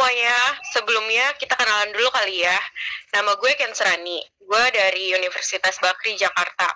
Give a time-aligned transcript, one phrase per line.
[0.00, 2.56] semuanya, sebelumnya kita kenalan dulu kali ya.
[3.12, 6.72] Nama gue Ken Serani, gue dari Universitas Bakri Jakarta.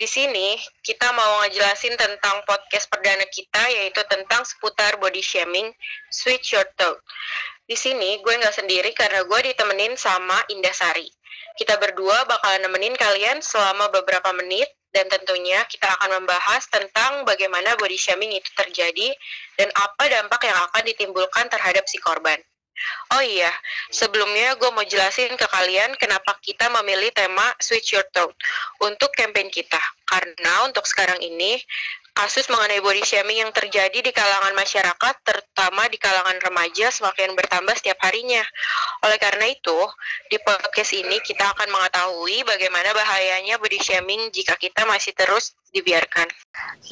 [0.00, 5.76] Di sini kita mau ngejelasin tentang podcast perdana kita yaitu tentang seputar body shaming,
[6.08, 6.96] switch your thought.
[7.68, 11.12] Di sini gue nggak sendiri karena gue ditemenin sama Indah Sari.
[11.60, 17.76] Kita berdua bakalan nemenin kalian selama beberapa menit dan tentunya kita akan membahas tentang bagaimana
[17.76, 19.12] body shaming itu terjadi
[19.60, 22.40] dan apa dampak yang akan ditimbulkan terhadap si korban.
[23.14, 23.50] Oh iya,
[23.88, 28.34] sebelumnya gue mau jelasin ke kalian kenapa kita memilih tema Switch Your Thought
[28.82, 29.78] untuk campaign kita.
[30.04, 31.58] Karena untuk sekarang ini,
[32.14, 37.74] kasus mengenai body shaming yang terjadi di kalangan masyarakat, terutama di kalangan remaja, semakin bertambah
[37.74, 38.40] setiap harinya.
[39.02, 39.78] Oleh karena itu,
[40.30, 46.30] di podcast ini kita akan mengetahui bagaimana bahayanya body shaming jika kita masih terus dibiarkan.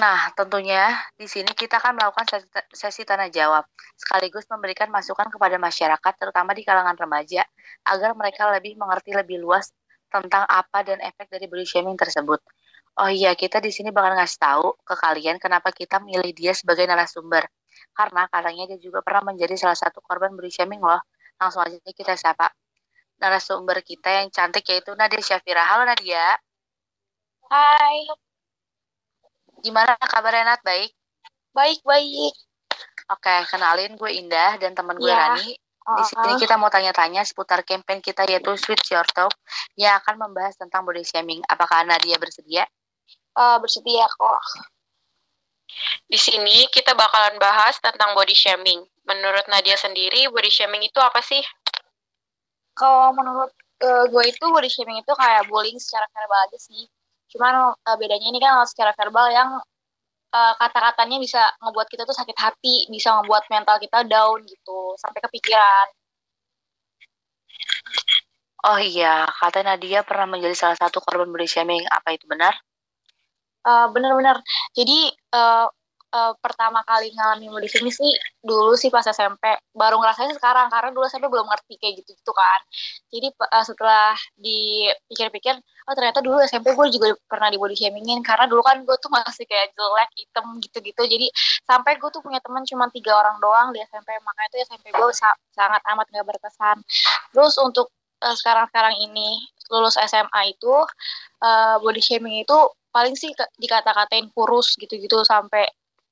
[0.03, 3.63] Nah, tentunya di sini kita akan melakukan sesi, sesi tanya jawab,
[3.95, 7.47] sekaligus memberikan masukan kepada masyarakat, terutama di kalangan remaja,
[7.87, 9.71] agar mereka lebih mengerti lebih luas
[10.11, 12.43] tentang apa dan efek dari body shaming tersebut.
[12.93, 16.85] Oh iya, kita di sini bakal ngasih tahu ke kalian kenapa kita milih dia sebagai
[16.85, 17.49] narasumber.
[17.97, 21.01] Karena katanya dia juga pernah menjadi salah satu korban body shaming loh.
[21.41, 22.53] Langsung aja kita sapa.
[23.17, 25.65] Narasumber kita yang cantik yaitu Nadia Syafira.
[25.65, 26.37] Halo Nadia.
[27.49, 28.13] Hai.
[29.65, 30.61] Gimana kabarnya Nat?
[30.61, 30.93] Baik?
[31.57, 32.35] Baik, baik.
[33.09, 35.33] Oke, kenalin gue Indah dan teman gue ya.
[35.33, 35.57] Rani.
[35.83, 39.35] Di sini kita mau tanya-tanya seputar campaign kita yaitu Switch Your Talk
[39.75, 41.43] yang akan membahas tentang body shaming.
[41.49, 42.69] Apakah Nadia bersedia?
[43.37, 44.43] Uh, bersedia kok.
[46.05, 48.85] Di sini kita bakalan bahas tentang body shaming.
[49.09, 51.41] Menurut Nadia sendiri, body shaming itu apa sih?
[52.77, 56.85] Kalau menurut uh, gue itu body shaming itu kayak bullying secara verbal aja sih.
[57.33, 59.51] Cuman uh, bedanya ini kan secara verbal yang
[60.33, 65.21] uh, kata-katanya bisa ngebuat kita tuh sakit hati, bisa ngebuat mental kita down gitu, sampai
[65.25, 65.89] kepikiran.
[68.63, 71.83] Oh iya, kata Nadia pernah menjadi salah satu korban body shaming.
[71.91, 72.55] Apa itu benar?
[73.67, 74.39] Uh, bener-bener.
[74.77, 75.67] Jadi uh,
[76.13, 78.13] uh, pertama kali ngalamin body shaming sih
[78.45, 82.33] dulu sih pas SMP baru ngerasain sekarang karena dulu SMP belum ngerti kayak gitu gitu
[82.37, 82.61] kan.
[83.09, 85.55] Jadi uh, setelah dipikir-pikir
[85.89, 88.21] oh ternyata dulu SMP gue juga pernah di body shamingin.
[88.21, 91.03] Karena dulu kan gue tuh masih kayak jelek hitam gitu-gitu.
[91.09, 91.27] Jadi
[91.67, 95.09] sampai gue tuh punya teman cuma tiga orang doang di SMP makanya itu SMP gue
[95.17, 96.79] sa sangat amat gak berkesan.
[97.33, 97.91] Terus untuk
[98.23, 100.75] sekarang-sekarang ini lulus SMA itu
[101.43, 102.59] uh, body shaming itu
[102.93, 105.65] paling sih dikata-katain kurus gitu-gitu sampai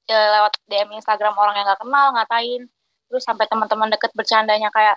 [0.08, 2.62] ya, lewat DM Instagram orang yang gak kenal ngatain.
[3.10, 4.96] Terus sampai teman-teman deket bercandanya kayak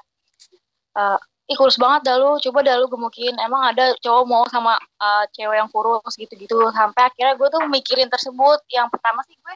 [0.95, 1.19] uh,
[1.51, 3.35] ih kurus banget dah lu coba dah lu gemukin.
[3.43, 6.57] Emang ada cowok mau sama uh, cewek yang kurus gitu-gitu.
[6.71, 8.63] Sampai akhirnya gue tuh mikirin tersebut.
[8.71, 9.53] Yang pertama sih gue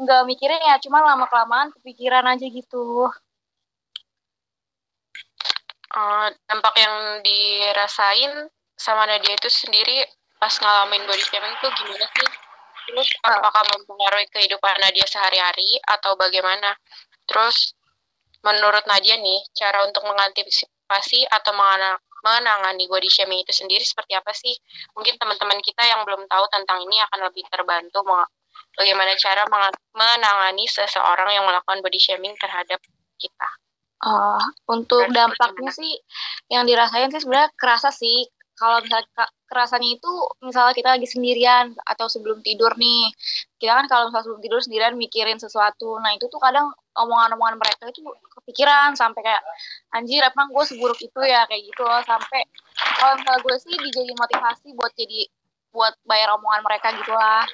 [0.00, 3.08] nggak mikirin ya cuma lama kelamaan kepikiran aja gitu.
[5.90, 8.46] Uh, dampak yang dirasain
[8.78, 10.06] sama Nadia itu sendiri
[10.40, 12.28] pas ngalamin body shaming tuh gimana sih?
[12.90, 16.74] Terus apakah mempengaruhi kehidupan Nadia sehari-hari atau bagaimana?
[17.28, 17.76] Terus
[18.40, 21.52] menurut Nadia nih, cara untuk mengantisipasi atau
[22.24, 24.56] menangani body shaming itu sendiri seperti apa sih?
[24.96, 28.00] Mungkin teman-teman kita yang belum tahu tentang ini akan lebih terbantu
[28.74, 29.44] bagaimana cara
[29.92, 32.80] menangani seseorang yang melakukan body shaming terhadap
[33.20, 33.48] kita.
[34.00, 36.00] Uh, untuk dampaknya sih
[36.48, 38.24] yang dirasain sih sebenarnya kerasa sih
[38.60, 39.08] kalau misalnya
[39.48, 40.12] kerasannya itu
[40.44, 43.08] misalnya kita lagi sendirian atau sebelum tidur nih
[43.56, 47.88] kita kan kalau misalnya sebelum tidur sendirian mikirin sesuatu nah itu tuh kadang omongan-omongan mereka
[47.88, 48.04] itu
[48.36, 49.42] kepikiran sampai kayak
[49.96, 52.44] anjir emang gue seburuk itu ya kayak gitu loh sampai
[53.00, 55.20] kalau misalnya gue sih dijadiin motivasi buat jadi
[55.70, 57.46] buat bayar omongan mereka gitu lah.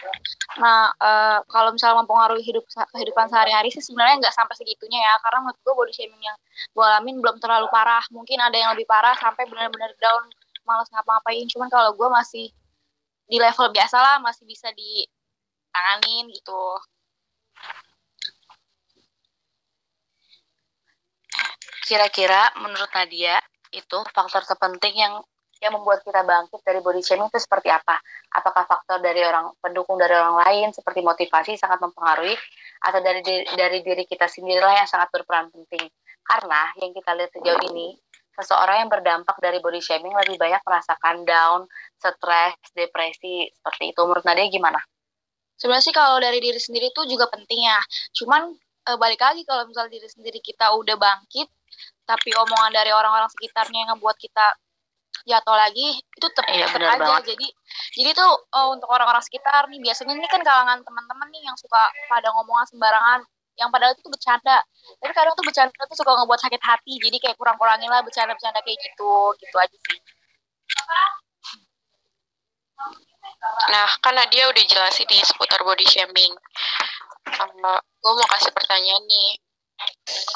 [0.56, 2.64] Nah, uh, kalau misalnya mempengaruhi hidup
[2.96, 6.36] kehidupan sehari-hari sih sebenarnya nggak sampai segitunya ya, karena menurut gue body shaming yang
[6.72, 8.00] gue alamin belum terlalu parah.
[8.08, 10.32] Mungkin ada yang lebih parah sampai benar-benar down
[10.66, 12.46] malas ngapa-ngapain cuman kalau gue masih
[13.26, 16.64] di level biasa lah masih bisa ditanganin gitu
[21.86, 23.38] kira-kira menurut Nadia
[23.70, 25.22] itu faktor terpenting yang
[25.64, 27.96] yang membuat kita bangkit dari body shaming itu seperti apa?
[28.36, 32.36] Apakah faktor dari orang pendukung dari orang lain seperti motivasi sangat mempengaruhi
[32.84, 33.24] atau dari
[33.56, 35.88] dari diri kita sendirilah yang sangat berperan penting?
[36.26, 37.96] Karena yang kita lihat sejauh ini
[38.36, 41.64] seseorang yang berdampak dari body shaming lebih banyak merasakan down,
[41.96, 44.00] stres, depresi, seperti itu.
[44.04, 44.80] Menurut Nadia gimana?
[45.56, 47.80] Sebenarnya sih kalau dari diri sendiri itu juga penting ya.
[48.12, 48.52] Cuman
[48.84, 51.48] e, balik lagi kalau misalnya diri sendiri kita udah bangkit,
[52.04, 54.46] tapi omongan dari orang-orang sekitarnya yang ngebuat kita
[55.26, 57.00] jatuh lagi, itu tetap iya, aja.
[57.00, 57.34] Banget.
[57.34, 57.46] Jadi
[57.96, 61.88] jadi tuh oh, untuk orang-orang sekitar nih biasanya ini kan kalangan teman-teman nih yang suka
[62.12, 63.20] pada ngomongan sembarangan
[63.56, 64.60] yang padahal itu bercanda
[65.00, 68.78] tapi kadang tuh bercanda tuh suka ngebuat sakit hati jadi kayak kurang-kurangin lah bercanda-bercanda kayak
[68.80, 69.98] gitu gitu aja sih
[73.72, 76.32] Nah, kan Nadia udah jelasin nih seputar body shaming.
[77.40, 79.30] Um, gue mau kasih pertanyaan nih.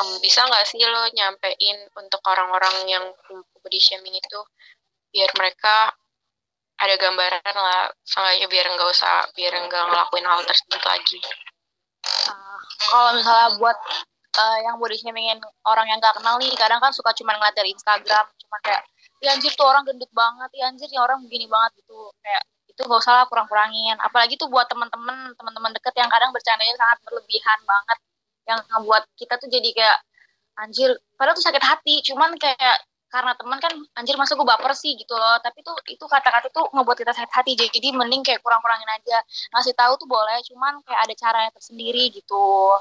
[0.01, 3.05] Um, bisa nggak sih lo nyampein untuk orang-orang yang
[3.65, 4.41] body shaming itu
[5.11, 5.97] biar mereka
[6.81, 11.21] ada gambaran lah, soalnya biar nggak usah, biar nggak ngelakuin hal tersebut lagi.
[12.79, 13.79] Kalau misalnya buat
[14.39, 17.75] uh, yang body shamingin orang yang gak kenal nih, kadang kan suka cuma ngeliat dari
[17.75, 18.83] Instagram, cuma kayak,
[19.21, 22.81] ya anjir tuh orang gendut banget, ya anjir ya orang begini banget gitu, kayak itu
[22.87, 23.97] gak usah lah kurang-kurangin.
[24.01, 27.99] Apalagi tuh buat teman-teman teman-teman deket yang kadang bercandanya sangat berlebihan banget
[28.49, 29.99] yang ngebuat kita tuh jadi kayak
[30.59, 32.77] anjir padahal tuh sakit hati cuman kayak
[33.11, 35.37] karena teman kan anjir masa gue baper sih gitu loh.
[35.43, 37.53] Tapi tuh itu kata-kata tuh ngebuat kita sakit hati.
[37.59, 39.19] Jadi mending kayak kurang-kurangin aja.
[39.53, 42.79] Ngasih tahu tuh boleh cuman kayak ada caranya tersendiri gitu.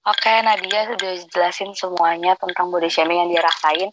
[0.00, 3.92] Oke, Nadia sudah jelasin semuanya tentang body shaming yang dia rasain.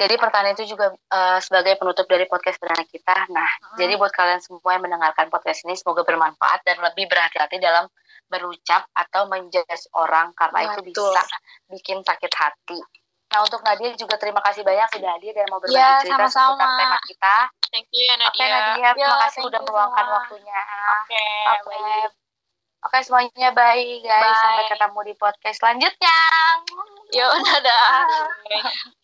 [0.00, 3.28] Jadi pertanyaan itu juga uh, sebagai penutup dari podcast perdana kita.
[3.28, 3.76] Nah, hmm.
[3.76, 7.84] jadi buat kalian semua yang mendengarkan podcast ini semoga bermanfaat dan lebih berhati-hati dalam
[8.32, 10.88] berucap atau menjudge orang karena Betul.
[10.88, 11.36] itu bisa
[11.68, 12.80] bikin sakit hati.
[13.30, 16.48] Nah, untuk Nadia juga terima kasih banyak sudah hadir dan mau berbagi ya, cerita sama-sama.
[16.56, 17.36] seputar tema kita.
[17.70, 18.32] Thank you ya Nadia.
[18.32, 20.60] Oke Nadia, ya, terima kasih sudah meluangkan waktunya.
[20.64, 21.98] Oke, okay, okay.
[22.80, 24.24] Oke semuanya bye guys.
[24.24, 24.40] Bye.
[24.40, 26.16] Sampai ketemu di podcast selanjutnya.
[27.12, 27.84] Yo, dadah.